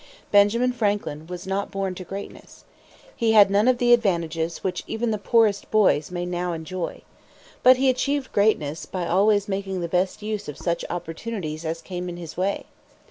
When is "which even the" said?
4.63-5.19